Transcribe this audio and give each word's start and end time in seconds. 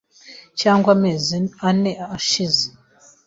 cyangwa 0.59 0.89
amezi 0.95 1.37
ane 1.69 1.91
ashize 2.17 2.65